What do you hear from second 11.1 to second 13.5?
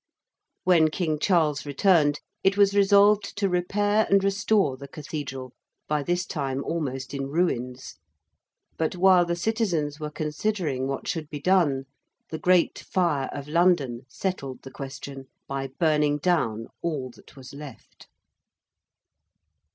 be done, the Great Fire of